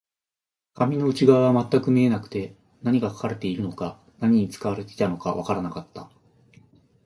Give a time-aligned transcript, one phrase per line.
[0.73, 6.09] 紙の内側は全く見えなくて、何が書かれているのか、何に使われていたのかわからなかった